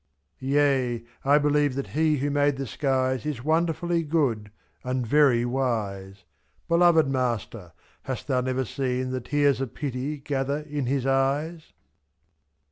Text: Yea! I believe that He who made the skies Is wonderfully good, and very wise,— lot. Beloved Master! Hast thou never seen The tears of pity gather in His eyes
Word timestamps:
Yea! 0.39 1.03
I 1.23 1.37
believe 1.37 1.75
that 1.75 1.89
He 1.89 2.17
who 2.17 2.31
made 2.31 2.57
the 2.57 2.65
skies 2.65 3.23
Is 3.23 3.43
wonderfully 3.43 4.01
good, 4.01 4.49
and 4.83 5.05
very 5.05 5.45
wise,— 5.45 6.23
lot. 6.69 6.75
Beloved 6.75 7.07
Master! 7.07 7.73
Hast 8.05 8.25
thou 8.25 8.41
never 8.41 8.65
seen 8.65 9.11
The 9.11 9.21
tears 9.21 9.61
of 9.61 9.75
pity 9.75 10.17
gather 10.19 10.61
in 10.61 10.87
His 10.87 11.05
eyes 11.05 11.73